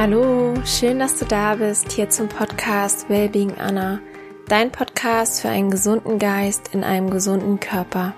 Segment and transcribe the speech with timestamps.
[0.00, 3.98] Hallo, schön, dass du da bist, hier zum Podcast Wellbeing Anna,
[4.46, 8.14] dein Podcast für einen gesunden Geist in einem gesunden Körper.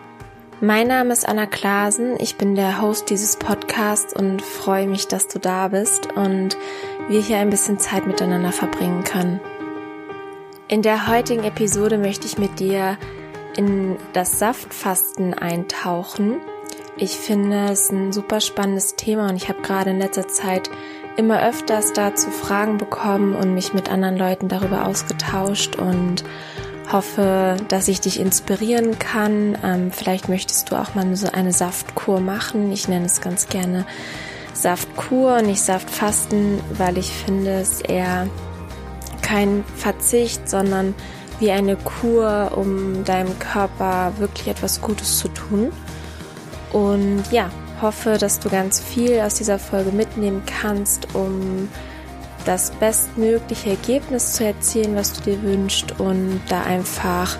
[0.60, 5.26] Mein Name ist Anna Klasen, ich bin der Host dieses Podcasts und freue mich, dass
[5.28, 6.58] du da bist und
[7.08, 9.40] wir hier ein bisschen Zeit miteinander verbringen können.
[10.68, 12.98] In der heutigen Episode möchte ich mit dir
[13.56, 16.42] in das Saftfasten eintauchen.
[16.98, 20.68] Ich finde es ein super spannendes Thema und ich habe gerade in letzter Zeit
[21.16, 26.24] immer öfters dazu Fragen bekommen und mich mit anderen Leuten darüber ausgetauscht und
[26.92, 29.56] hoffe, dass ich dich inspirieren kann.
[29.62, 32.72] Ähm, vielleicht möchtest du auch mal so eine Saftkur machen.
[32.72, 33.86] Ich nenne es ganz gerne
[34.54, 38.26] Saftkur, nicht Saftfasten, weil ich finde es eher
[39.22, 40.94] kein Verzicht, sondern
[41.38, 45.72] wie eine Kur, um deinem Körper wirklich etwas Gutes zu tun.
[46.72, 47.50] Und ja,
[47.82, 51.68] hoffe, dass du ganz viel aus dieser Folge mitnehmen kannst, um
[52.44, 57.36] das bestmögliche Ergebnis zu erzielen, was du dir wünschst und da einfach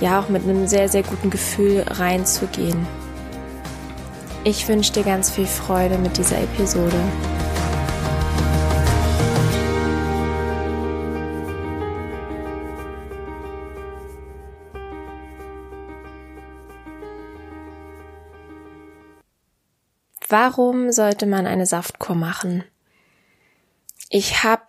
[0.00, 2.86] ja auch mit einem sehr, sehr guten Gefühl reinzugehen.
[4.44, 6.98] Ich wünsche dir ganz viel Freude mit dieser Episode.
[20.32, 22.64] Warum sollte man eine Saftkur machen?
[24.08, 24.62] Ich habe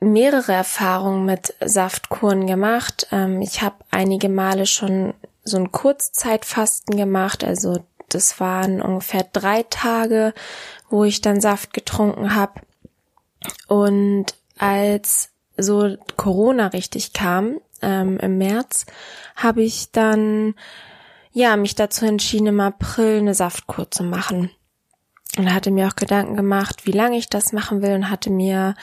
[0.00, 3.06] mehrere Erfahrungen mit Saftkuren gemacht.
[3.12, 7.44] Ähm, ich habe einige Male schon so ein Kurzzeitfasten gemacht.
[7.44, 10.34] Also das waren ungefähr drei Tage,
[10.90, 12.62] wo ich dann Saft getrunken habe.
[13.68, 18.86] Und als so Corona richtig kam ähm, im März,
[19.36, 20.56] habe ich dann
[21.30, 24.50] ja mich dazu entschieden, im April eine Saftkur zu machen
[25.36, 28.74] und hatte mir auch Gedanken gemacht, wie lange ich das machen will und hatte mir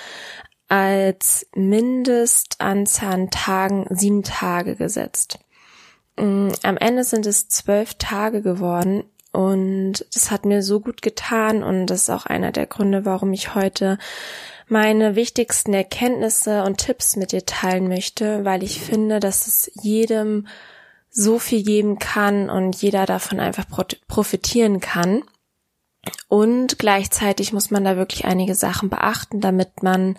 [0.68, 5.40] als Mindestanzahl an Tagen sieben Tage gesetzt.
[6.18, 11.64] Mm, am Ende sind es zwölf Tage geworden und das hat mir so gut getan
[11.64, 13.98] und das ist auch einer der Gründe, warum ich heute
[14.68, 20.48] meine wichtigsten Erkenntnisse und Tipps mit dir teilen möchte, weil ich finde, dass es jedem
[21.10, 23.66] so viel geben kann und jeder davon einfach
[24.08, 25.24] profitieren kann.
[26.28, 30.18] Und gleichzeitig muss man da wirklich einige Sachen beachten, damit man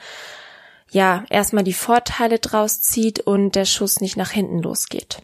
[0.90, 5.22] ja erstmal die Vorteile draus zieht und der Schuss nicht nach hinten losgeht.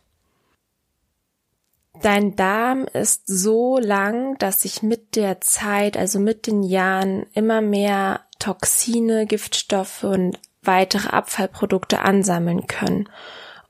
[2.02, 7.60] Dein Darm ist so lang, dass sich mit der Zeit, also mit den Jahren, immer
[7.60, 13.08] mehr Toxine, Giftstoffe und weitere Abfallprodukte ansammeln können.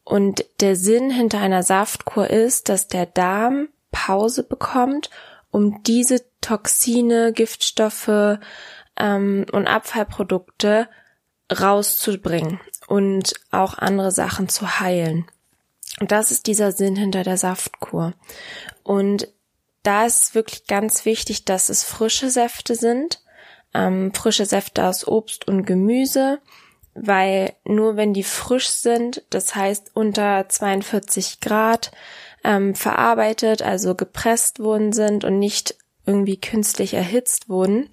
[0.04, 5.10] Und der Sinn hinter einer Saftkur ist, dass der Darm Pause bekommt
[5.50, 8.38] um diese Toxine, Giftstoffe
[8.96, 10.88] ähm, und Abfallprodukte
[11.52, 15.26] rauszubringen und auch andere Sachen zu heilen.
[16.00, 18.14] Und das ist dieser Sinn hinter der Saftkur.
[18.82, 19.28] Und
[19.82, 23.22] da ist wirklich ganz wichtig, dass es frische Säfte sind,
[23.74, 26.40] ähm, frische Säfte aus Obst und Gemüse,
[26.94, 31.92] weil nur wenn die frisch sind, das heißt unter 42 Grad,
[32.44, 35.76] ähm, verarbeitet, also gepresst worden sind und nicht
[36.10, 37.88] irgendwie künstlich erhitzt wurden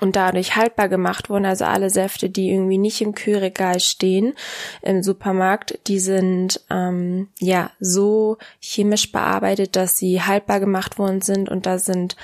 [0.00, 1.46] und dadurch haltbar gemacht wurden.
[1.46, 4.34] Also alle Säfte, die irgendwie nicht im Kühlregal stehen
[4.82, 11.48] im Supermarkt, die sind ähm, ja so chemisch bearbeitet, dass sie haltbar gemacht worden sind
[11.48, 12.16] und da sind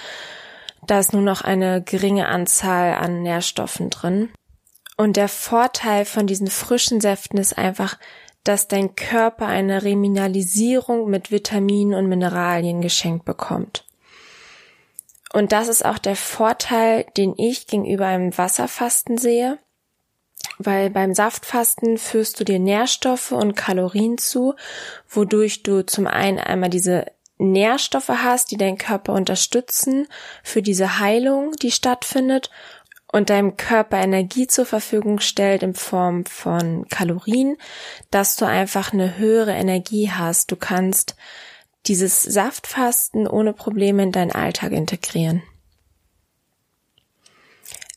[0.87, 4.29] da ist nur noch eine geringe Anzahl an Nährstoffen drin.
[4.99, 7.99] Und der Vorteil von diesen frischen Säften ist einfach,
[8.45, 13.87] dass dein Körper eine Remineralisierung mit Vitaminen und Mineralien geschenkt bekommt.
[15.35, 19.59] Und das ist auch der Vorteil, den ich gegenüber einem Wasserfasten sehe,
[20.59, 24.55] weil beim Saftfasten führst du dir Nährstoffe und Kalorien zu,
[25.09, 27.07] wodurch du zum einen einmal diese
[27.39, 30.07] Nährstoffe hast, die deinen Körper unterstützen
[30.45, 32.49] für diese Heilung, die stattfindet
[33.11, 37.57] und deinem Körper Energie zur Verfügung stellt in Form von Kalorien,
[38.13, 40.53] dass du einfach eine höhere Energie hast.
[40.53, 41.17] Du kannst
[41.87, 45.43] dieses Saftfasten ohne Probleme in deinen Alltag integrieren.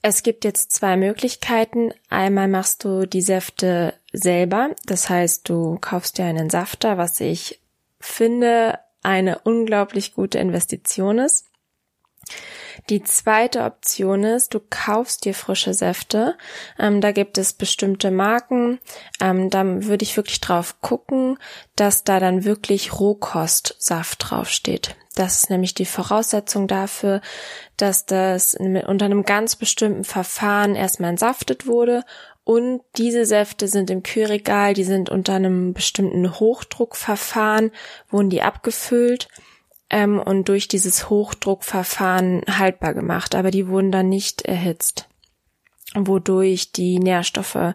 [0.01, 1.91] Es gibt jetzt zwei Möglichkeiten.
[2.09, 4.75] Einmal machst du die Säfte selber.
[4.85, 7.61] Das heißt, du kaufst dir einen Safter, was ich
[7.99, 11.45] finde eine unglaublich gute Investition ist.
[12.89, 16.37] Die zweite Option ist, du kaufst dir frische Säfte.
[16.79, 18.79] Ähm, da gibt es bestimmte Marken.
[19.19, 21.37] Ähm, da würde ich wirklich drauf gucken,
[21.75, 24.95] dass da dann wirklich Rohkostsaft draufsteht.
[25.15, 27.21] Das ist nämlich die Voraussetzung dafür,
[27.75, 32.03] dass das unter einem ganz bestimmten Verfahren erstmal entsaftet wurde
[32.47, 37.71] und diese Säfte sind im Kühlregal, die sind unter einem bestimmten Hochdruckverfahren,
[38.09, 39.27] wurden die abgefüllt
[39.89, 45.07] ähm, und durch dieses Hochdruckverfahren haltbar gemacht, aber die wurden dann nicht erhitzt,
[45.95, 47.73] wodurch die Nährstoffe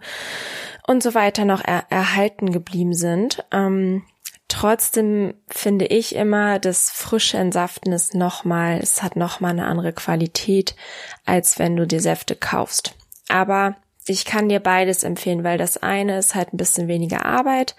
[0.87, 3.45] und so weiter noch er erhalten geblieben sind.
[3.51, 4.03] Ähm,
[4.49, 10.75] trotzdem finde ich immer, das frische Entsaften ist nochmal, es hat nochmal eine andere Qualität,
[11.25, 12.95] als wenn du die Säfte kaufst.
[13.29, 13.77] Aber
[14.07, 17.77] ich kann dir beides empfehlen, weil das eine ist halt ein bisschen weniger Arbeit.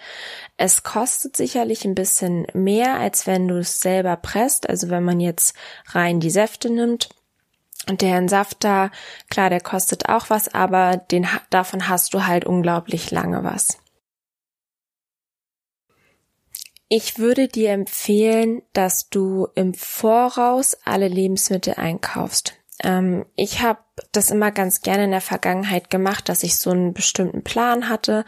[0.55, 4.69] Es kostet sicherlich ein bisschen mehr, als wenn du es selber presst.
[4.69, 5.55] Also wenn man jetzt
[5.87, 7.09] rein die Säfte nimmt.
[7.89, 8.91] Und der Entsafter,
[9.29, 13.77] klar, der kostet auch was, aber den, davon hast du halt unglaublich lange was.
[16.87, 22.62] Ich würde dir empfehlen, dass du im Voraus alle Lebensmittel einkaufst.
[22.81, 23.79] Ähm, ich habe
[24.11, 28.25] das immer ganz gerne in der Vergangenheit gemacht, dass ich so einen bestimmten Plan hatte.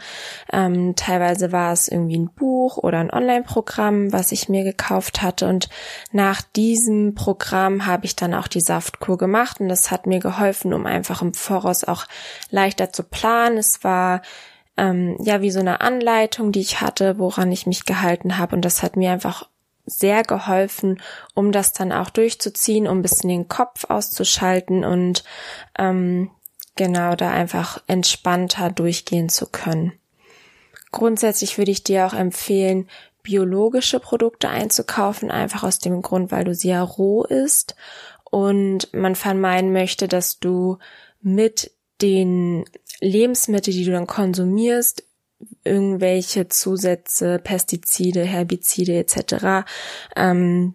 [0.52, 5.48] Ähm, teilweise war es irgendwie ein Buch oder ein Online-Programm, was ich mir gekauft hatte.
[5.48, 5.68] Und
[6.12, 9.60] nach diesem Programm habe ich dann auch die Saftkur gemacht.
[9.60, 12.06] Und das hat mir geholfen, um einfach im Voraus auch
[12.50, 13.58] leichter zu planen.
[13.58, 14.22] Es war
[14.76, 18.54] ähm, ja wie so eine Anleitung, die ich hatte, woran ich mich gehalten habe.
[18.54, 19.48] Und das hat mir einfach
[19.86, 21.00] sehr geholfen,
[21.34, 25.24] um das dann auch durchzuziehen, um ein bisschen den Kopf auszuschalten und
[25.78, 26.30] ähm,
[26.74, 29.92] genau da einfach entspannter durchgehen zu können.
[30.92, 32.88] Grundsätzlich würde ich dir auch empfehlen,
[33.22, 37.74] biologische Produkte einzukaufen, einfach aus dem Grund, weil du sie ja roh isst
[38.30, 40.78] und man vermeiden möchte, dass du
[41.20, 41.72] mit
[42.02, 42.64] den
[43.00, 45.02] Lebensmitteln, die du dann konsumierst,
[45.66, 49.66] irgendwelche Zusätze, Pestizide, Herbizide etc.
[50.14, 50.74] Ähm,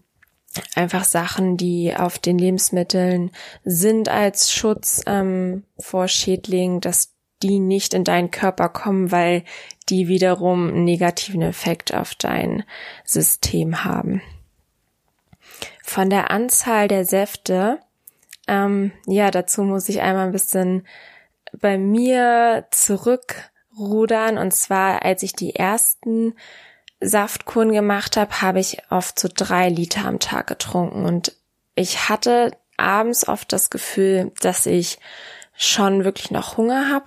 [0.75, 3.31] einfach Sachen, die auf den Lebensmitteln
[3.63, 9.43] sind als Schutz ähm, vor Schädlingen, dass die nicht in deinen Körper kommen, weil
[9.89, 12.63] die wiederum einen negativen Effekt auf dein
[13.03, 14.21] System haben.
[15.83, 17.79] Von der Anzahl der Säfte,
[18.47, 20.85] ähm, ja, dazu muss ich einmal ein bisschen
[21.59, 24.38] bei mir zurück rudern.
[24.38, 26.33] Und zwar, als ich die ersten
[27.00, 31.06] Saftkuren gemacht habe, habe ich oft so drei Liter am Tag getrunken.
[31.06, 31.35] Und
[31.75, 35.00] ich hatte abends oft das Gefühl, dass ich
[35.56, 37.06] schon wirklich noch Hunger habe.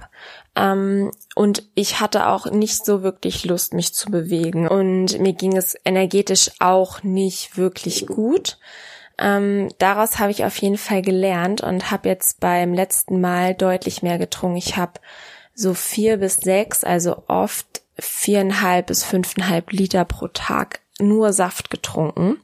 [0.57, 4.69] Ähm, und ich hatte auch nicht so wirklich Lust, mich zu bewegen.
[4.69, 8.59] Und mir ging es energetisch auch nicht wirklich gut.
[9.19, 14.03] Ähm, daraus habe ich auf jeden Fall gelernt und habe jetzt beim letzten Mal deutlich
[14.03, 14.57] mehr getrunken.
[14.57, 15.01] Ich habe
[15.55, 22.39] so vier bis sechs, also oft viereinhalb bis fünfeinhalb Liter pro Tag nur Saft getrunken.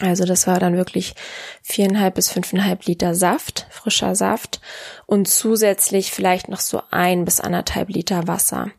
[0.00, 1.14] Also das war dann wirklich
[1.62, 4.60] viereinhalb bis fünfeinhalb Liter Saft, frischer Saft
[5.06, 8.72] und zusätzlich vielleicht noch so ein bis anderthalb Liter Wasser.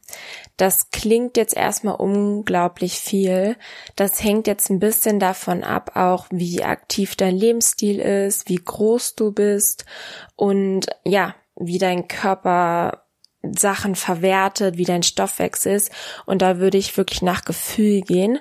[0.57, 3.56] Das klingt jetzt erstmal unglaublich viel.
[3.95, 9.15] Das hängt jetzt ein bisschen davon ab, auch wie aktiv dein Lebensstil ist, wie groß
[9.15, 9.85] du bist
[10.35, 13.05] und ja, wie dein Körper
[13.53, 15.92] Sachen verwertet, wie dein Stoffwechsel ist.
[16.25, 18.39] Und da würde ich wirklich nach Gefühl gehen.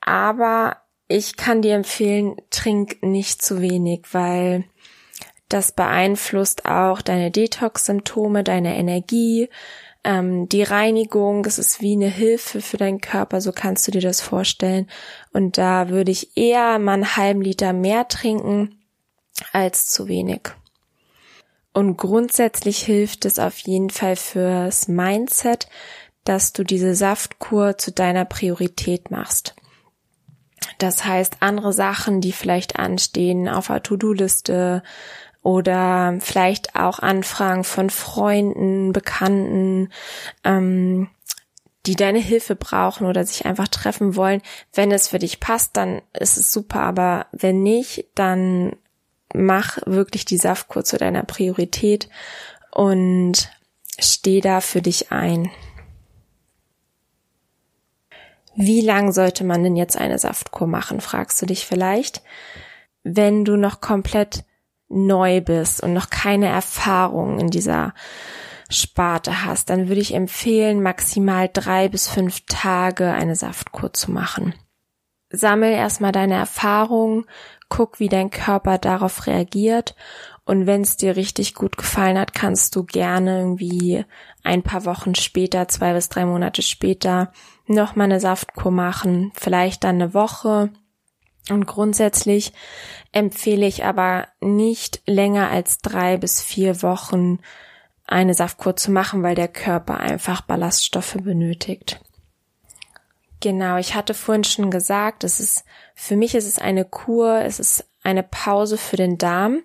[0.00, 0.78] Aber
[1.08, 4.64] ich kann dir empfehlen, trink nicht zu wenig, weil
[5.48, 9.48] das beeinflusst auch deine Detox-Symptome, deine Energie,
[10.02, 11.44] ähm, die Reinigung.
[11.44, 14.88] Es ist wie eine Hilfe für deinen Körper, so kannst du dir das vorstellen.
[15.32, 18.80] Und da würde ich eher mal einen halben Liter mehr trinken
[19.52, 20.50] als zu wenig.
[21.76, 25.68] Und grundsätzlich hilft es auf jeden Fall fürs Mindset,
[26.24, 29.54] dass du diese Saftkur zu deiner Priorität machst.
[30.78, 34.82] Das heißt, andere Sachen, die vielleicht anstehen auf der To-Do-Liste
[35.42, 39.90] oder vielleicht auch Anfragen von Freunden, Bekannten,
[40.42, 41.10] ähm,
[41.84, 44.40] die deine Hilfe brauchen oder sich einfach treffen wollen.
[44.72, 48.76] Wenn es für dich passt, dann ist es super, aber wenn nicht, dann
[49.36, 52.08] mach wirklich die Saftkur zu deiner Priorität
[52.70, 53.50] und
[53.98, 55.50] steh da für dich ein.
[58.54, 62.22] Wie lang sollte man denn jetzt eine Saftkur machen, fragst du dich vielleicht.
[63.02, 64.44] Wenn du noch komplett
[64.88, 67.92] neu bist und noch keine Erfahrung in dieser
[68.70, 74.54] Sparte hast, dann würde ich empfehlen, maximal drei bis fünf Tage eine Saftkur zu machen.
[75.28, 77.26] Sammel erstmal deine Erfahrungen,
[77.68, 79.94] guck, wie dein Körper darauf reagiert
[80.46, 84.04] und wenn es dir richtig gut gefallen hat, kannst du gerne irgendwie
[84.44, 87.32] ein paar Wochen später, zwei bis drei Monate später,
[87.66, 90.70] noch mal eine Saftkur machen, vielleicht dann eine Woche.
[91.50, 92.52] Und grundsätzlich
[93.10, 97.40] empfehle ich aber nicht länger als drei bis vier Wochen
[98.06, 102.00] eine Saftkur zu machen, weil der Körper einfach Ballaststoffe benötigt.
[103.40, 105.64] Genau, ich hatte vorhin schon gesagt, es ist,
[105.94, 109.62] für mich ist es eine Kur, es ist eine Pause für den Darm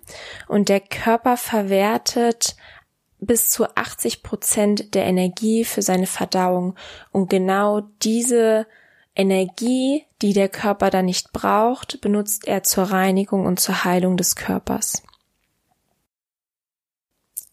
[0.48, 2.56] und der Körper verwertet
[3.18, 6.74] bis zu 80 Prozent der Energie für seine Verdauung
[7.12, 8.66] und genau diese
[9.14, 14.36] Energie, die der Körper dann nicht braucht, benutzt er zur Reinigung und zur Heilung des
[14.36, 15.02] Körpers.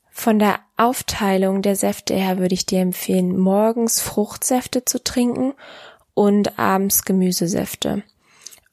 [0.09, 5.53] Von der Aufteilung der Säfte her würde ich dir empfehlen, morgens Fruchtsäfte zu trinken
[6.19, 8.03] und abends Gemüsesäfte.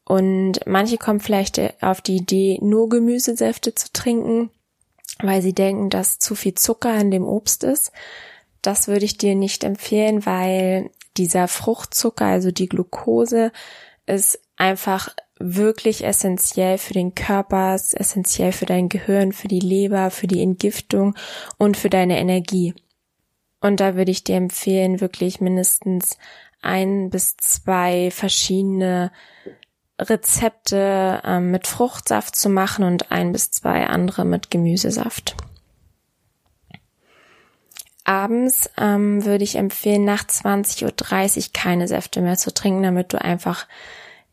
[0.05, 4.50] Und manche kommen vielleicht auf die Idee, nur Gemüsesäfte zu trinken,
[5.21, 7.93] weil sie denken, dass zu viel Zucker in dem Obst ist.
[8.62, 13.53] Das würde ich dir nicht empfehlen, weil dieser Fruchtzucker, also die Glucose,
[14.07, 20.11] ist einfach wirklich essentiell für den Körper, ist essentiell für dein Gehirn, für die Leber,
[20.11, 21.15] für die Entgiftung
[21.59, 22.75] und für deine Energie.
[23.67, 26.19] Und da würde ich dir empfehlen, wirklich mindestens
[26.63, 29.11] ein bis zwei verschiedene
[29.99, 35.35] Rezepte ähm, mit Fruchtsaft zu machen und ein bis zwei andere mit Gemüsesaft.
[38.05, 43.21] Abends ähm, würde ich empfehlen, nach 20.30 Uhr keine Säfte mehr zu trinken, damit du
[43.21, 43.67] einfach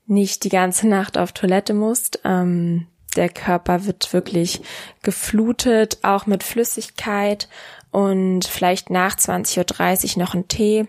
[0.05, 2.19] nicht die ganze Nacht auf Toilette musst.
[2.23, 4.61] Ähm, der Körper wird wirklich
[5.01, 7.47] geflutet, auch mit Flüssigkeit
[7.91, 10.87] und vielleicht nach 20.30 Uhr noch ein Tee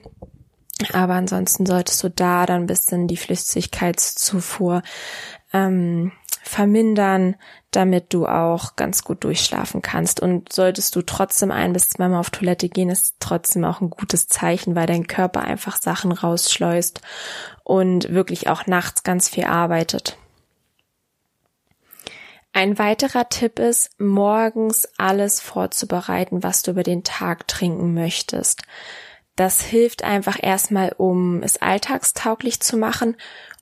[0.92, 4.82] aber ansonsten solltest du da dann ein bisschen die Flüssigkeitszufuhr
[5.52, 6.12] ähm,
[6.42, 7.36] vermindern,
[7.70, 10.20] damit du auch ganz gut durchschlafen kannst.
[10.20, 14.26] Und solltest du trotzdem ein bis zweimal auf Toilette gehen, ist trotzdem auch ein gutes
[14.26, 17.00] Zeichen, weil dein Körper einfach Sachen rausschleust
[17.62, 20.18] und wirklich auch nachts ganz viel arbeitet.
[22.56, 28.62] Ein weiterer Tipp ist, morgens alles vorzubereiten, was du über den Tag trinken möchtest.
[29.34, 33.16] Das hilft einfach erstmal, um es alltagstauglich zu machen.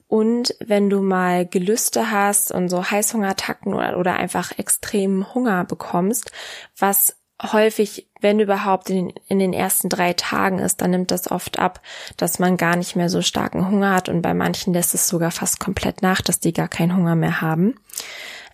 [0.07, 6.31] Und wenn du mal Gelüste hast und so Heißhungerattacken oder, oder einfach extremen Hunger bekommst,
[6.77, 11.57] was häufig, wenn überhaupt in in den ersten drei Tagen ist, dann nimmt das oft
[11.57, 11.81] ab,
[12.15, 15.31] dass man gar nicht mehr so starken Hunger hat und bei manchen lässt es sogar
[15.31, 17.73] fast komplett nach, dass die gar keinen Hunger mehr haben.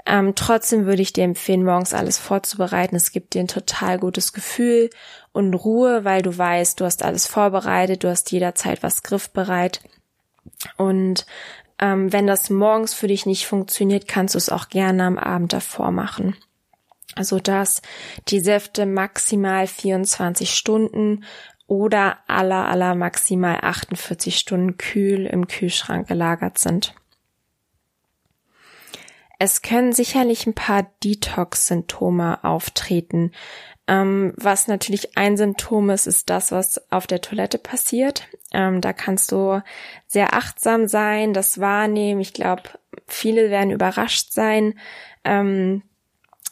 [0.10, 2.96] Ähm, trotzdem würde ich dir empfehlen, morgens alles vorzubereiten.
[2.96, 4.90] Es gibt dir ein total gutes Gefühl
[5.34, 9.82] und Ruhe, weil du weißt, du hast alles vorbereitet, du hast jederzeit was griffbereit.
[10.78, 11.28] Und
[11.78, 15.54] ähm, wenn das morgens für dich nicht funktioniert, kannst du es auch gerne am Abend
[15.54, 16.36] davor machen.
[17.14, 17.84] Also dass
[18.30, 21.24] die Säfte maximal 24 Stunden
[21.68, 26.96] oder aller aller maximal 48 Stunden kühl im Kühlschrank gelagert sind.
[29.40, 33.32] Es können sicherlich ein paar Detox-Symptome auftreten.
[33.88, 38.28] Ähm, was natürlich ein Symptom ist, ist das, was auf der Toilette passiert.
[38.52, 39.64] Ähm, da kannst du
[40.08, 42.20] sehr achtsam sein, das wahrnehmen.
[42.20, 42.64] Ich glaube,
[43.08, 44.78] viele werden überrascht sein,
[45.24, 45.84] ähm,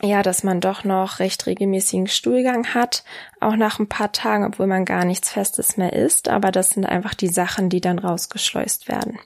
[0.02, 3.04] ja, dass man doch noch recht regelmäßigen Stuhlgang hat,
[3.42, 6.30] auch nach ein paar Tagen, obwohl man gar nichts Festes mehr isst.
[6.30, 9.20] Aber das sind einfach die Sachen, die dann rausgeschleust werden.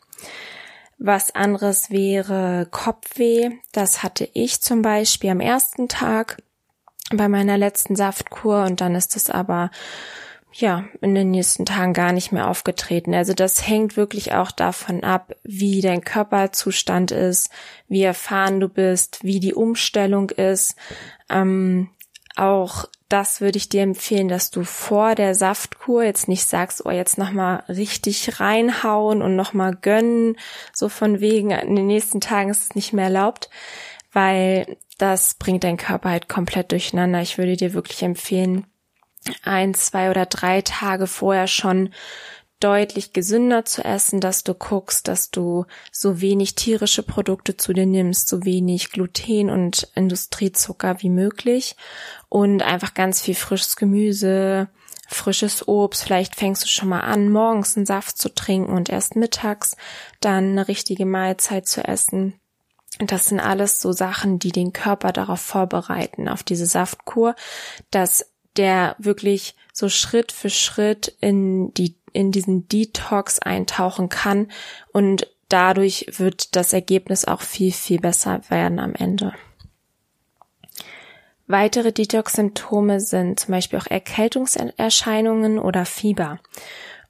[1.03, 3.50] Was anderes wäre Kopfweh.
[3.72, 6.43] Das hatte ich zum Beispiel am ersten Tag
[7.12, 9.72] bei meiner letzten Saftkur und dann ist es aber
[10.53, 13.15] ja, in den nächsten Tagen gar nicht mehr aufgetreten.
[13.15, 17.50] Also das hängt wirklich auch davon ab, wie dein Körperzustand ist,
[17.88, 20.75] wie erfahren du bist, wie die Umstellung ist.
[21.31, 21.89] Ähm,
[22.36, 26.91] auch das würde ich dir empfehlen, dass du vor der Saftkur jetzt nicht sagst, oh,
[26.91, 30.37] jetzt nochmal richtig reinhauen und nochmal gönnen,
[30.73, 33.49] so von wegen, in den nächsten Tagen ist es nicht mehr erlaubt,
[34.13, 37.21] weil das bringt dein Körper halt komplett durcheinander.
[37.21, 38.65] Ich würde dir wirklich empfehlen,
[39.43, 41.93] ein, zwei oder drei Tage vorher schon
[42.63, 47.85] deutlich gesünder zu essen, dass du guckst, dass du so wenig tierische Produkte zu dir
[47.85, 51.75] nimmst, so wenig Gluten und Industriezucker wie möglich
[52.29, 54.69] und einfach ganz viel frisches Gemüse,
[55.07, 56.03] frisches Obst.
[56.03, 59.75] Vielleicht fängst du schon mal an, morgens einen Saft zu trinken und erst mittags
[60.19, 62.39] dann eine richtige Mahlzeit zu essen.
[62.99, 67.35] Das sind alles so Sachen, die den Körper darauf vorbereiten, auf diese Saftkur,
[67.89, 68.25] dass
[68.57, 74.47] der wirklich so Schritt für Schritt in die in diesen Detox eintauchen kann
[74.91, 79.33] und dadurch wird das Ergebnis auch viel, viel besser werden am Ende.
[81.47, 86.39] Weitere Detox-Symptome sind zum Beispiel auch Erkältungserscheinungen oder Fieber.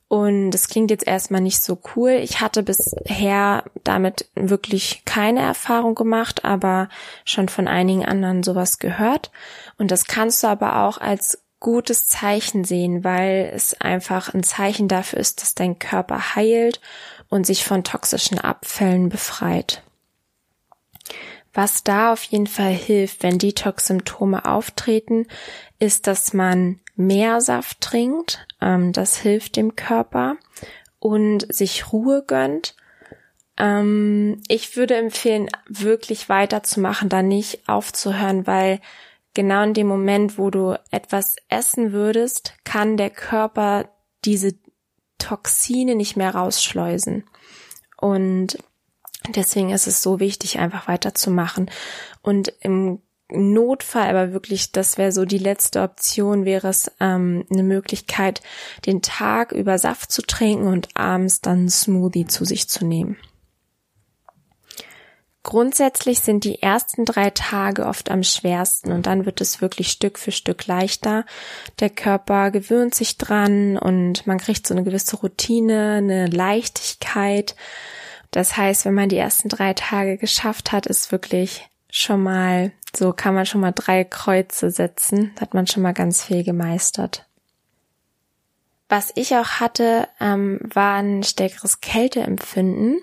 [0.08, 2.12] Und das klingt jetzt erstmal nicht so cool.
[2.12, 6.89] Ich hatte bisher damit wirklich keine Erfahrung gemacht, aber
[7.24, 9.31] schon von einigen anderen sowas gehört.
[9.77, 14.89] Und das kannst du aber auch als gutes Zeichen sehen, weil es einfach ein Zeichen
[14.89, 16.82] dafür ist, dass dein Körper heilt
[17.30, 19.82] und sich von toxischen Abfällen befreit.
[21.53, 25.27] Was da auf jeden Fall hilft, wenn Detox-Symptome auftreten,
[25.80, 28.46] ist, dass man mehr Saft trinkt.
[28.60, 30.38] Ähm, das hilft dem Körper
[31.00, 32.75] und sich Ruhe gönnt.
[33.58, 38.80] Ähm, ich würde empfehlen, wirklich weiterzumachen, da nicht aufzuhören, weil
[39.34, 43.90] genau in dem Moment, wo du etwas essen würdest, kann der Körper
[44.26, 44.56] diese
[45.18, 47.24] Toxine nicht mehr rausschleusen.
[47.98, 48.58] Und
[49.30, 51.70] Deswegen ist es so wichtig, einfach weiterzumachen.
[52.22, 57.64] Und im Notfall, aber wirklich, das wäre so die letzte Option, wäre es ähm, eine
[57.64, 58.42] Möglichkeit,
[58.86, 63.16] den Tag über Saft zu trinken und abends dann Smoothie zu sich zu nehmen.
[65.44, 70.20] Grundsätzlich sind die ersten drei Tage oft am schwersten und dann wird es wirklich Stück
[70.20, 71.26] für Stück leichter.
[71.80, 77.56] Der Körper gewöhnt sich dran und man kriegt so eine gewisse Routine, eine Leichtigkeit.
[78.30, 83.12] Das heißt, wenn man die ersten drei Tage geschafft hat, ist wirklich schon mal, so
[83.12, 87.26] kann man schon mal drei Kreuze setzen, hat man schon mal ganz viel gemeistert.
[88.90, 93.02] Was ich auch hatte, ähm, war ein stärkeres Kälteempfinden.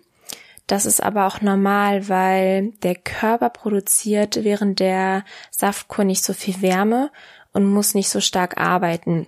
[0.69, 6.61] Das ist aber auch normal, weil der Körper produziert während der Saftkur nicht so viel
[6.61, 7.11] Wärme
[7.53, 9.27] und muss nicht so stark arbeiten.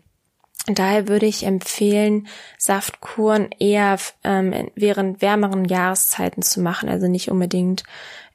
[0.67, 2.29] Daher würde ich empfehlen,
[2.59, 7.85] Saftkuren eher ähm, während wärmeren Jahreszeiten zu machen, also nicht unbedingt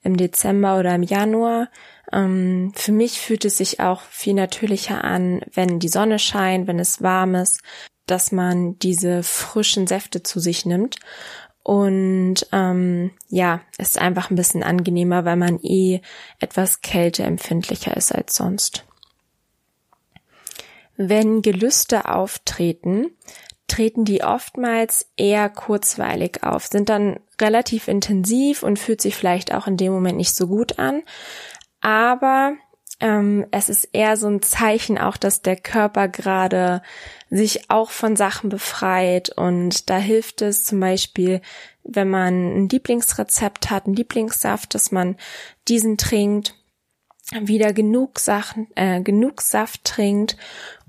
[0.02, 1.70] im Dezember oder im Januar.
[2.12, 6.80] Ähm, für mich fühlt es sich auch viel natürlicher an, wenn die Sonne scheint, wenn
[6.80, 7.62] es warm ist,
[8.08, 10.98] dass man diese frischen Säfte zu sich nimmt.
[11.66, 16.00] Und ähm, ja, ist einfach ein bisschen angenehmer, weil man eh
[16.40, 18.86] etwas kälteempfindlicher ist als sonst.
[20.96, 23.08] Wenn Gelüste auftreten,
[23.68, 29.66] treten die oftmals eher kurzweilig auf, sind dann relativ intensiv und fühlt sich vielleicht auch
[29.66, 31.02] in dem Moment nicht so gut an.
[31.82, 32.54] Aber
[33.00, 36.82] ähm, es ist eher so ein Zeichen auch, dass der Körper gerade
[37.30, 39.30] sich auch von Sachen befreit.
[39.30, 41.42] Und da hilft es zum Beispiel,
[41.84, 45.18] wenn man ein Lieblingsrezept hat, einen Lieblingssaft, dass man
[45.68, 46.56] diesen trinkt,
[47.32, 50.38] wieder genug Sachen, äh, genug Saft trinkt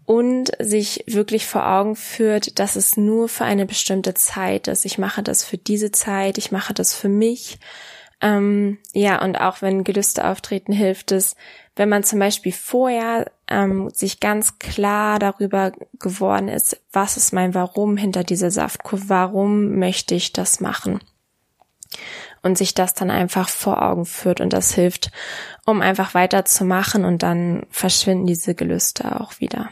[0.05, 4.85] und sich wirklich vor Augen führt, dass es nur für eine bestimmte Zeit ist.
[4.85, 7.59] Ich mache das für diese Zeit, ich mache das für mich.
[8.21, 11.37] Ähm, ja, und auch wenn Gelüste auftreten, hilft es,
[11.77, 17.55] wenn man zum Beispiel vorher ähm, sich ganz klar darüber geworden ist, was ist mein
[17.55, 21.01] Warum hinter dieser Saftkur, warum möchte ich das machen
[22.43, 25.13] und sich das dann einfach vor Augen führt und das hilft,
[25.67, 29.69] um einfach weiterzumachen und dann verschwinden diese Gelüste auch wieder.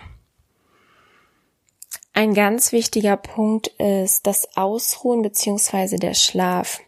[2.12, 6.80] Ein ganz wichtiger Punkt ist das Ausruhen beziehungsweise der Schlaf.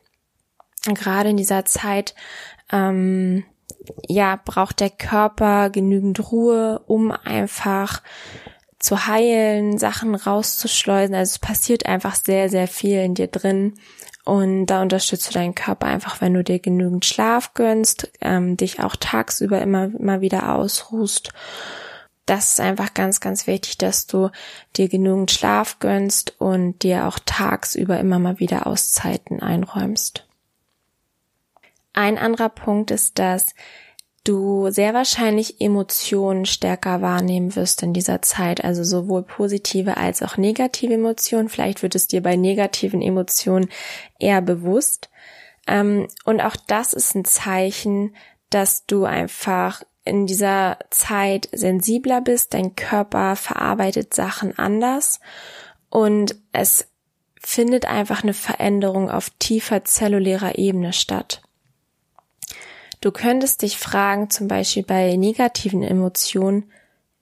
[0.84, 2.14] Gerade in dieser Zeit,
[2.70, 3.44] ähm,
[4.08, 8.02] ja, braucht der Körper genügend Ruhe, um einfach
[8.78, 11.14] zu heilen, Sachen rauszuschleusen.
[11.14, 13.74] Also es passiert einfach sehr, sehr viel in dir drin.
[14.24, 18.80] Und da unterstützt du deinen Körper einfach, wenn du dir genügend Schlaf gönnst, ähm, dich
[18.80, 21.32] auch tagsüber immer, immer wieder ausruhst
[22.26, 24.30] das ist einfach ganz, ganz wichtig, dass du
[24.76, 30.25] dir genügend Schlaf gönnst und dir auch tagsüber immer mal wieder Auszeiten einräumst.
[31.96, 33.54] Ein anderer Punkt ist, dass
[34.22, 40.36] du sehr wahrscheinlich Emotionen stärker wahrnehmen wirst in dieser Zeit, also sowohl positive als auch
[40.36, 41.48] negative Emotionen.
[41.48, 43.70] Vielleicht wird es dir bei negativen Emotionen
[44.18, 45.08] eher bewusst.
[45.66, 48.14] Ähm, und auch das ist ein Zeichen,
[48.50, 55.18] dass du einfach in dieser Zeit sensibler bist, dein Körper verarbeitet Sachen anders
[55.88, 56.88] und es
[57.40, 61.40] findet einfach eine Veränderung auf tiefer zellulärer Ebene statt.
[63.00, 66.70] Du könntest dich fragen, zum Beispiel bei negativen Emotionen,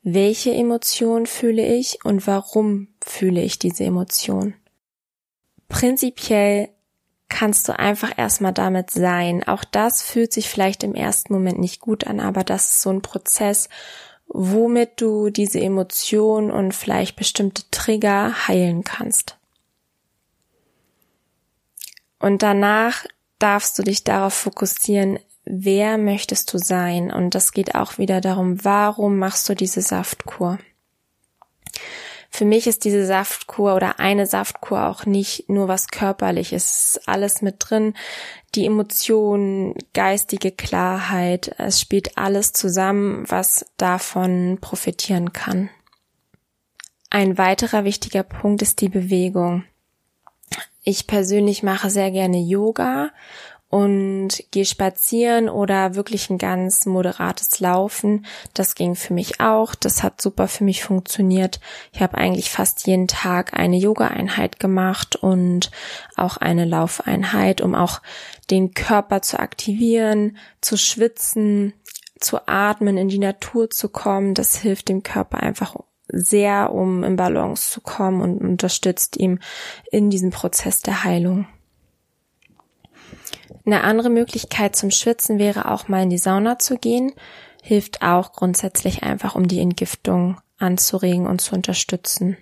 [0.03, 4.55] welche Emotion fühle ich und warum fühle ich diese Emotion?
[5.69, 6.69] Prinzipiell
[7.29, 9.43] kannst du einfach erstmal damit sein.
[9.43, 12.91] Auch das fühlt sich vielleicht im ersten Moment nicht gut an, aber das ist so
[12.91, 13.69] ein Prozess,
[14.29, 19.39] womit du diese Emotion und vielleicht bestimmte Trigger heilen kannst.
[22.21, 23.05] Und danach
[23.39, 27.12] darfst du dich darauf fokussieren, wer möchtest du sein?
[27.12, 30.59] Und das geht auch wieder darum, warum machst du diese Saftkur?
[32.30, 37.09] Für mich ist diese Saftkur oder eine Saftkur auch nicht nur was körperliches, es ist
[37.09, 37.94] alles mit drin,
[38.57, 45.70] die Emotionen, geistige Klarheit, es spielt alles zusammen, was davon profitieren kann.
[47.09, 49.62] Ein weiterer wichtiger Punkt ist die Bewegung.
[50.83, 53.12] Ich persönlich mache sehr gerne Yoga
[53.75, 58.25] und gehe spazieren oder wirklich ein ganz moderates Laufen.
[58.55, 59.75] Das ging für mich auch.
[59.75, 61.59] Das hat super für mich funktioniert.
[61.91, 65.73] Ich habe eigentlich fast jeden Tag eine Yoga-Einheit gemacht und
[66.15, 68.01] auch eine Laufeinheit, um auch
[68.49, 71.73] den Körper zu aktivieren, zu schwitzen,
[72.21, 74.35] zu atmen, in die Natur zu kommen.
[74.35, 75.75] Das hilft dem Körper einfach
[76.07, 79.41] sehr, um in Balance zu kommen und unterstützt ihm
[79.91, 81.49] in diesem Prozess der Heilung.
[83.66, 87.12] Eine andere Möglichkeit zum Schwitzen wäre auch mal in die Sauna zu gehen.
[87.62, 92.37] Hilft auch grundsätzlich einfach, um die Entgiftung anzuregen und zu unterstützen.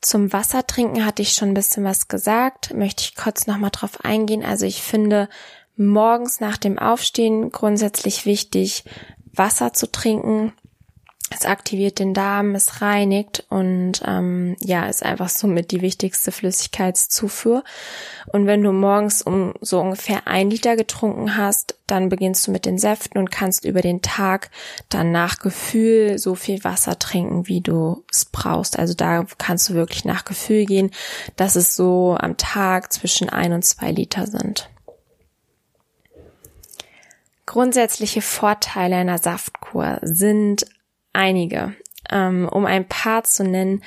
[0.00, 4.44] Zum Wassertrinken hatte ich schon ein bisschen was gesagt, möchte ich kurz nochmal drauf eingehen.
[4.44, 5.28] Also ich finde
[5.76, 8.84] morgens nach dem Aufstehen grundsätzlich wichtig,
[9.32, 10.52] Wasser zu trinken,
[11.30, 17.64] es aktiviert den Darm, es reinigt und ähm, ja, ist einfach somit die wichtigste Flüssigkeitszufuhr.
[18.28, 22.64] Und wenn du morgens um so ungefähr ein Liter getrunken hast, dann beginnst du mit
[22.64, 24.50] den Säften und kannst über den Tag
[24.88, 28.78] dann nach Gefühl so viel Wasser trinken, wie du es brauchst.
[28.78, 30.92] Also da kannst du wirklich nach Gefühl gehen,
[31.34, 34.70] dass es so am Tag zwischen ein und zwei Liter sind.
[37.46, 40.66] Grundsätzliche Vorteile einer Saftkur sind
[41.16, 41.74] einige.
[42.10, 43.82] Ähm, um ein paar zu nennen,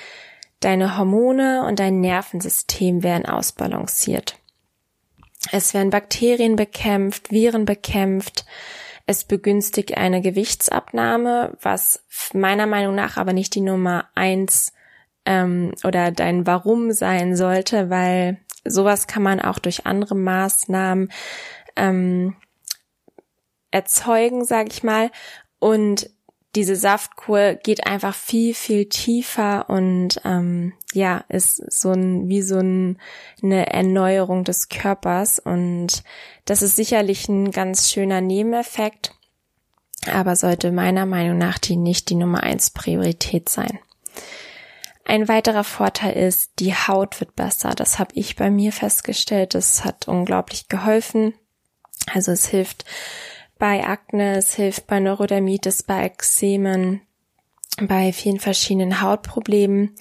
[0.60, 4.38] deine Hormone und dein Nervensystem werden ausbalanciert.
[5.52, 8.46] Es werden Bakterien bekämpft, Viren bekämpft.
[9.06, 14.74] Es begünstigt eine Gewichtsabnahme, was meiner Meinung nach aber nicht die Nummer eins
[15.26, 21.10] ähm, oder dein Warum sein sollte, weil sowas kann man auch durch andere Maßnahmen
[21.76, 22.36] ähm,
[23.72, 25.10] erzeugen, sage ich mal.
[25.60, 26.10] Und
[26.56, 32.58] diese Saftkur geht einfach viel, viel tiefer und ähm, ja, ist so ein, wie so
[32.58, 32.98] ein,
[33.44, 35.38] eine Erneuerung des Körpers.
[35.38, 36.04] Und
[36.46, 39.14] das ist sicherlich ein ganz schöner Nebeneffekt,
[40.12, 43.78] aber sollte meiner Meinung nach die nicht die Nummer eins Priorität sein.
[45.06, 47.74] Ein weiterer Vorteil ist, die Haut wird besser.
[47.76, 49.56] Das habe ich bei mir festgestellt.
[49.56, 51.34] Das hat unglaublich geholfen.
[52.14, 52.86] Also es hilft
[53.60, 57.02] bei Akne, es hilft bei Neurodermitis, bei Ekzemen,
[57.80, 59.96] bei vielen verschiedenen Hautproblemen.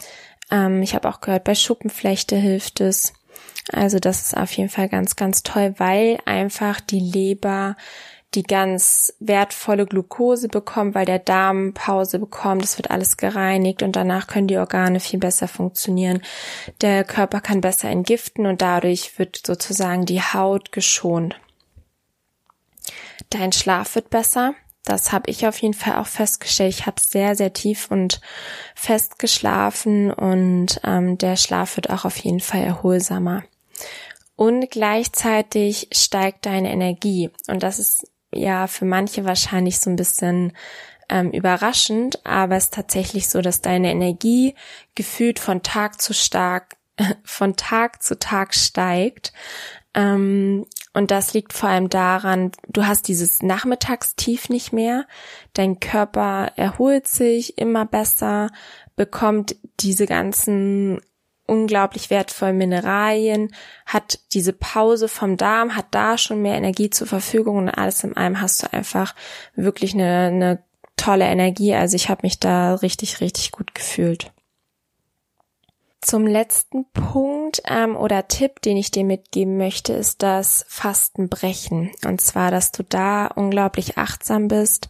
[0.50, 3.12] Ähm, ich habe auch gehört, bei Schuppenflechte hilft es.
[3.70, 7.76] Also das ist auf jeden Fall ganz, ganz toll, weil einfach die Leber
[8.34, 13.96] die ganz wertvolle Glucose bekommt, weil der Darm Pause bekommt, es wird alles gereinigt und
[13.96, 16.20] danach können die Organe viel besser funktionieren.
[16.82, 21.36] Der Körper kann besser entgiften und dadurch wird sozusagen die Haut geschont.
[23.30, 24.54] Dein Schlaf wird besser.
[24.84, 26.74] Das habe ich auf jeden Fall auch festgestellt.
[26.74, 28.20] Ich habe sehr, sehr tief und
[28.74, 33.44] fest geschlafen und ähm, der Schlaf wird auch auf jeden Fall erholsamer.
[34.34, 37.30] Und gleichzeitig steigt deine Energie.
[37.48, 40.52] Und das ist ja für manche wahrscheinlich so ein bisschen
[41.08, 44.54] ähm, überraschend, aber es ist tatsächlich so, dass deine Energie
[44.94, 46.76] gefühlt von Tag zu stark,
[47.24, 49.32] von Tag zu Tag steigt.
[49.98, 55.06] Ähm, und das liegt vor allem daran, du hast dieses Nachmittagstief nicht mehr,
[55.54, 58.50] dein Körper erholt sich immer besser,
[58.94, 61.00] bekommt diese ganzen
[61.46, 63.52] unglaublich wertvollen Mineralien,
[63.86, 68.16] hat diese Pause vom Darm, hat da schon mehr Energie zur Verfügung und alles in
[68.16, 69.16] allem hast du einfach
[69.56, 70.62] wirklich eine, eine
[70.96, 71.74] tolle Energie.
[71.74, 74.30] Also ich habe mich da richtig, richtig gut gefühlt.
[76.00, 81.90] Zum letzten Punkt ähm, oder Tipp, den ich dir mitgeben möchte, ist das Fastenbrechen.
[82.06, 84.88] Und zwar, dass du da unglaublich achtsam bist,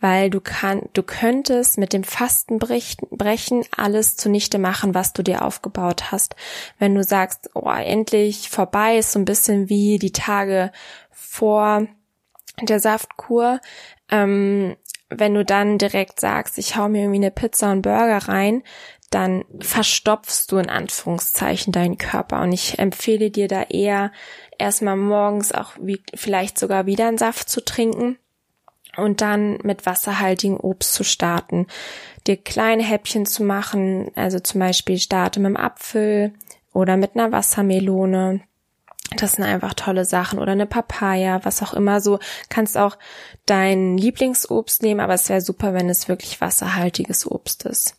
[0.00, 6.10] weil du kann, du könntest mit dem Fastenbrechen alles zunichte machen, was du dir aufgebaut
[6.10, 6.34] hast.
[6.80, 10.72] Wenn du sagst, oh, endlich vorbei, ist so ein bisschen wie die Tage
[11.12, 11.86] vor
[12.60, 13.60] der Saftkur.
[14.10, 14.76] Ähm,
[15.10, 18.62] wenn du dann direkt sagst, ich hau mir irgendwie eine Pizza und Burger rein,
[19.10, 22.40] dann verstopfst du in Anführungszeichen deinen Körper.
[22.42, 24.12] Und ich empfehle dir da eher
[24.58, 28.18] erstmal morgens auch wie, vielleicht sogar wieder einen Saft zu trinken
[28.96, 31.66] und dann mit wasserhaltigem Obst zu starten.
[32.26, 36.32] Dir kleine Häppchen zu machen, also zum Beispiel starte mit dem Apfel,
[36.72, 38.42] oder mit einer Wassermelone.
[39.16, 42.20] Das sind einfach tolle Sachen oder eine Papaya, was auch immer so.
[42.48, 42.96] Kannst auch
[43.44, 47.96] dein Lieblingsobst nehmen, aber es wäre super, wenn es wirklich wasserhaltiges Obst ist.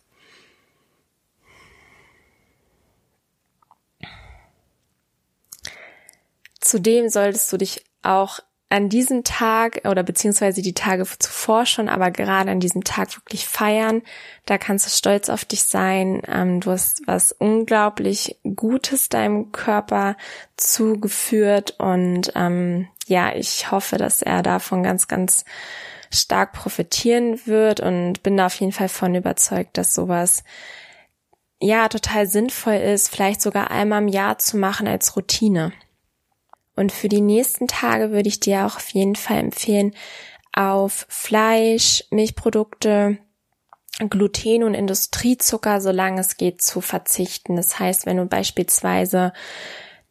[6.62, 12.10] Zudem solltest du dich auch an diesem Tag oder beziehungsweise die Tage zuvor schon, aber
[12.10, 14.00] gerade an diesem Tag wirklich feiern.
[14.46, 16.22] Da kannst du stolz auf dich sein.
[16.26, 20.16] Ähm, du hast was unglaublich Gutes deinem Körper
[20.56, 25.44] zugeführt und ähm, ja, ich hoffe, dass er davon ganz, ganz
[26.10, 30.44] stark profitieren wird und bin da auf jeden Fall von überzeugt, dass sowas
[31.60, 35.72] ja total sinnvoll ist, vielleicht sogar einmal im Jahr zu machen als Routine.
[36.74, 39.94] Und für die nächsten Tage würde ich dir auch auf jeden Fall empfehlen,
[40.54, 43.18] auf Fleisch, Milchprodukte,
[44.08, 47.56] Gluten und Industriezucker, solange es geht, zu verzichten.
[47.56, 49.32] Das heißt, wenn du beispielsweise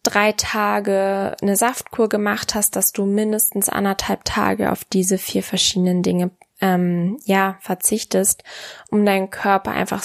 [0.04, 6.04] drei Tage eine Saftkur gemacht hast, dass du mindestens anderthalb Tage auf diese vier verschiedenen
[6.04, 8.44] Dinge ähm, ja verzichtest,
[8.90, 10.04] um deinen Körper einfach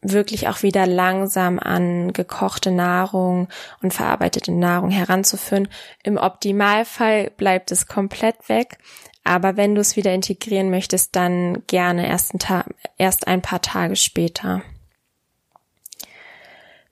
[0.00, 3.48] wirklich auch wieder langsam an gekochte Nahrung
[3.82, 5.68] und verarbeitete Nahrung heranzuführen.
[6.02, 8.78] Im Optimalfall bleibt es komplett weg.
[9.24, 12.64] Aber wenn du es wieder integrieren möchtest, dann gerne erst ein,
[12.96, 14.62] erst ein paar Tage später.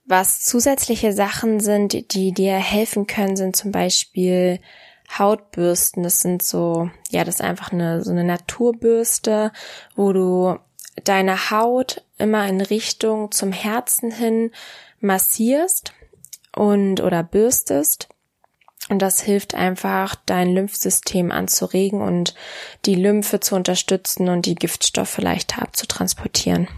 [0.05, 4.61] Was zusätzliche Sachen sind, die dir helfen können, sind zum Beispiel
[5.19, 6.03] Hautbürsten.
[6.03, 9.51] Das sind so, ja, das ist einfach eine, so eine Naturbürste,
[9.95, 10.59] wo du
[11.05, 14.51] deine Haut immer in Richtung zum Herzen hin
[15.01, 15.93] massierst
[16.55, 18.09] und oder bürstest.
[18.89, 22.35] Und das hilft einfach, dein Lymphsystem anzuregen und
[22.85, 26.69] die Lymphe zu unterstützen und die Giftstoffe leichter abzutransportieren.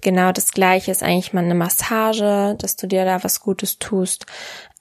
[0.00, 4.26] Genau das gleiche ist eigentlich mal eine Massage, dass du dir da was Gutes tust,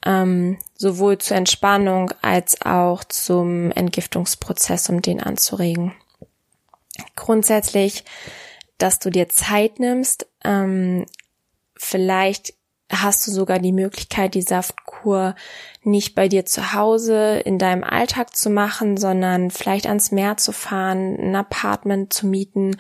[0.06, 5.94] ähm, sowohl zur Entspannung als auch zum Entgiftungsprozess, um den anzuregen.
[7.16, 8.04] Grundsätzlich
[8.78, 10.28] dass du dir Zeit nimmst.
[10.44, 11.06] Ähm,
[11.76, 12.54] vielleicht
[12.92, 15.36] hast du sogar die Möglichkeit, die Saftkur
[15.84, 20.52] nicht bei dir zu Hause in deinem Alltag zu machen, sondern vielleicht ans Meer zu
[20.52, 22.78] fahren, ein Apartment zu mieten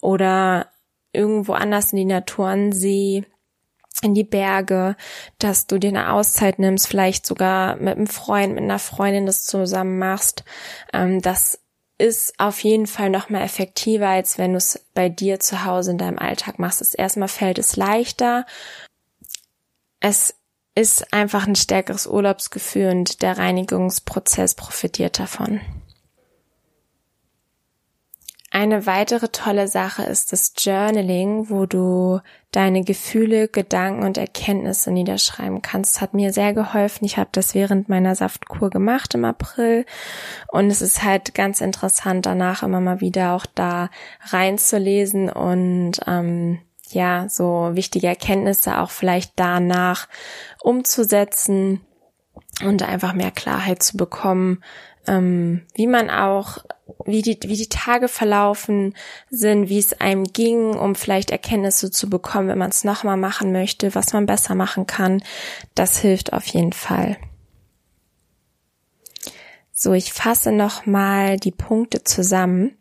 [0.00, 0.68] oder
[1.12, 3.26] irgendwo anders in die Natur, an See,
[4.02, 4.96] in die Berge,
[5.38, 9.44] dass du dir eine Auszeit nimmst, vielleicht sogar mit einem Freund, mit einer Freundin das
[9.44, 10.44] zusammen machst.
[10.92, 11.61] Ähm, das
[11.98, 15.92] ist auf jeden Fall noch mal effektiver, als wenn du es bei dir zu Hause
[15.92, 16.80] in deinem Alltag machst.
[16.80, 18.46] Es erstmal fällt es leichter.
[20.00, 20.34] Es
[20.74, 25.60] ist einfach ein stärkeres Urlaubsgefühl und der Reinigungsprozess profitiert davon.
[28.54, 35.62] Eine weitere tolle Sache ist das Journaling, wo du deine Gefühle, Gedanken und Erkenntnisse niederschreiben
[35.62, 36.02] kannst.
[36.02, 37.06] Hat mir sehr geholfen.
[37.06, 39.86] Ich habe das während meiner Saftkur gemacht im April
[40.48, 43.88] und es ist halt ganz interessant, danach immer mal wieder auch da
[44.20, 46.58] reinzulesen und ähm,
[46.90, 50.08] ja, so wichtige Erkenntnisse auch vielleicht danach
[50.60, 51.80] umzusetzen
[52.62, 54.62] und einfach mehr Klarheit zu bekommen,
[55.06, 56.58] ähm, wie man auch,
[57.04, 58.94] wie die, wie die Tage verlaufen
[59.30, 63.52] sind, wie es einem ging, um vielleicht Erkenntnisse zu bekommen, wenn man es nochmal machen
[63.52, 65.22] möchte, was man besser machen kann.
[65.74, 67.16] Das hilft auf jeden Fall.
[69.72, 72.76] So, ich fasse nochmal die Punkte zusammen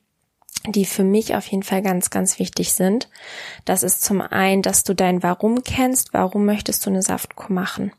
[0.67, 3.10] die für mich auf jeden Fall ganz, ganz wichtig sind.
[3.65, 6.13] Das ist zum einen, dass du dein Warum kennst.
[6.13, 7.91] Warum möchtest du eine Saftkur machen?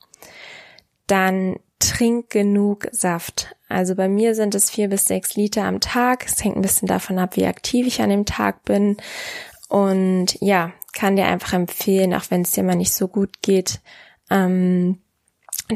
[1.07, 3.57] Dann trink genug Saft.
[3.69, 6.27] Also bei mir sind es vier bis sechs Liter am Tag.
[6.27, 8.97] Es hängt ein bisschen davon ab, wie aktiv ich an dem Tag bin.
[9.69, 13.81] Und ja, kann dir einfach empfehlen, auch wenn es dir mal nicht so gut geht,
[14.31, 14.99] ähm,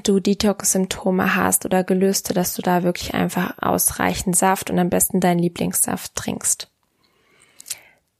[0.02, 5.20] du Detox-Symptome hast oder gelöste, dass du da wirklich einfach ausreichend Saft und am besten
[5.20, 6.70] deinen Lieblingssaft trinkst.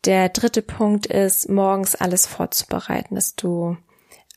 [0.04, 3.76] Der dritte Punkt ist, morgens alles vorzubereiten, dass du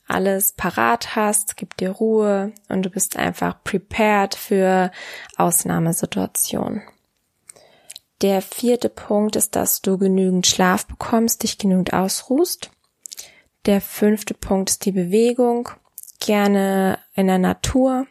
[0.10, 4.92] alles parat hast, gibt dir Ruhe und du bist einfach prepared für
[5.38, 6.82] Ausnahmesituationen.
[8.22, 12.70] Der vierte Punkt ist, dass du genügend Schlaf bekommst, dich genügend ausruhst.
[13.66, 15.70] Der fünfte Punkt ist die Bewegung,
[16.20, 18.08] gerne in der Natur.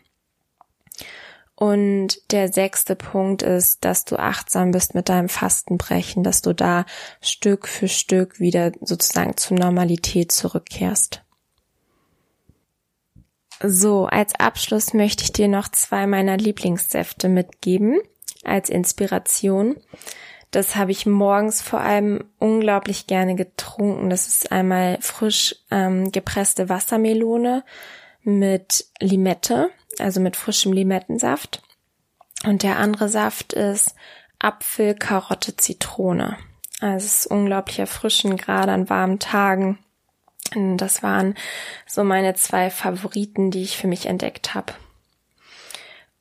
[1.54, 6.87] Und der sechste Punkt ist, dass du achtsam bist mit deinem Fastenbrechen, dass du da
[7.20, 11.22] Stück für Stück wieder sozusagen zur Normalität zurückkehrst.
[13.61, 18.01] So, als Abschluss möchte ich dir noch zwei meiner Lieblingssäfte mitgeben
[18.44, 19.77] als Inspiration.
[20.51, 24.09] Das habe ich morgens vor allem unglaublich gerne getrunken.
[24.09, 27.64] Das ist einmal frisch ähm, gepresste Wassermelone
[28.23, 31.62] mit Limette, also mit frischem Limettensaft.
[32.44, 33.94] Und der andere Saft ist
[34.38, 36.38] Apfel, Karotte, Zitrone.
[36.81, 39.79] Also es ist unglaublich erfrischend, gerade an warmen Tagen.
[40.54, 41.34] Das waren
[41.87, 44.72] so meine zwei Favoriten, die ich für mich entdeckt habe.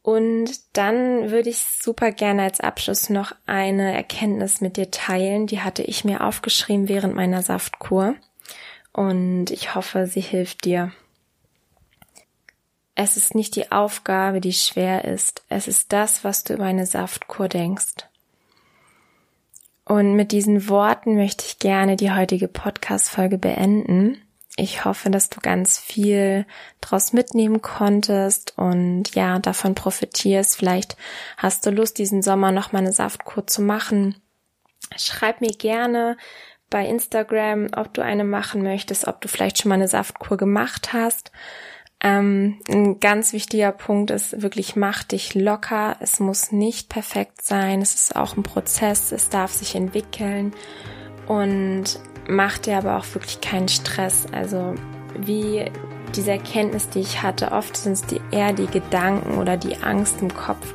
[0.01, 5.47] Und dann würde ich super gerne als Abschluss noch eine Erkenntnis mit dir teilen.
[5.47, 8.15] Die hatte ich mir aufgeschrieben während meiner Saftkur.
[8.93, 10.93] Und ich hoffe, sie hilft dir.
[12.95, 15.43] Es ist nicht die Aufgabe, die schwer ist.
[15.49, 18.07] Es ist das, was du über eine Saftkur denkst.
[19.87, 24.21] Und mit diesen Worten möchte ich gerne die heutige Podcast-Folge beenden.
[24.57, 26.45] Ich hoffe, dass du ganz viel
[26.81, 30.57] draus mitnehmen konntest und ja, davon profitierst.
[30.57, 30.97] Vielleicht
[31.37, 34.15] hast du Lust, diesen Sommer noch mal eine Saftkur zu machen.
[34.97, 36.17] Schreib mir gerne
[36.69, 40.91] bei Instagram, ob du eine machen möchtest, ob du vielleicht schon mal eine Saftkur gemacht
[40.91, 41.31] hast.
[41.99, 45.97] Ähm, ein ganz wichtiger Punkt ist wirklich, mach dich locker.
[45.99, 47.81] Es muss nicht perfekt sein.
[47.81, 49.11] Es ist auch ein Prozess.
[49.11, 50.53] Es darf sich entwickeln.
[51.27, 54.27] Und mach dir aber auch wirklich keinen Stress.
[54.31, 54.75] Also,
[55.17, 55.65] wie
[56.15, 60.21] diese Erkenntnis, die ich hatte, oft sind es die, eher die Gedanken oder die Angst
[60.21, 60.73] im Kopf,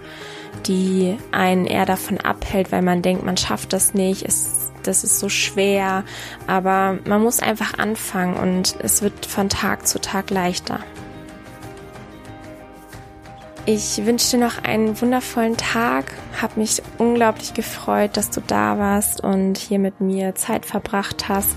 [0.66, 4.24] die einen eher davon abhält, weil man denkt, man schafft das nicht.
[4.24, 6.04] Es, das ist so schwer.
[6.46, 10.80] Aber man muss einfach anfangen und es wird von Tag zu Tag leichter.
[13.74, 16.12] Ich wünsche dir noch einen wundervollen Tag.
[16.42, 21.54] Hab mich unglaublich gefreut, dass du da warst und hier mit mir Zeit verbracht hast.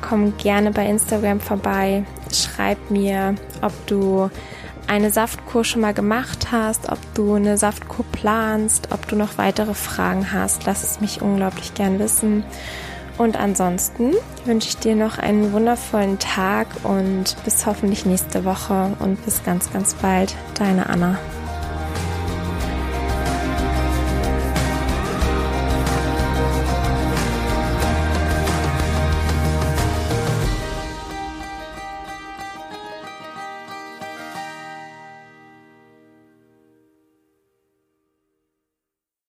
[0.00, 2.04] Komm gerne bei Instagram vorbei.
[2.32, 4.30] Schreib mir, ob du
[4.86, 9.74] eine Saftkur schon mal gemacht hast, ob du eine Saftkur planst, ob du noch weitere
[9.74, 10.64] Fragen hast.
[10.64, 12.42] Lass es mich unglaublich gern wissen.
[13.16, 14.12] Und ansonsten
[14.44, 19.72] wünsche ich dir noch einen wundervollen Tag und bis hoffentlich nächste Woche und bis ganz,
[19.72, 20.34] ganz bald.
[20.58, 21.18] Deine Anna.